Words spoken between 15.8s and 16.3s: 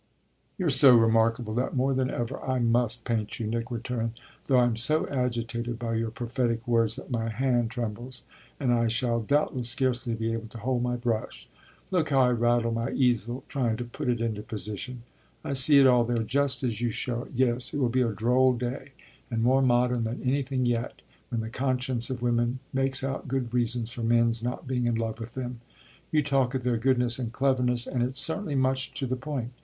all there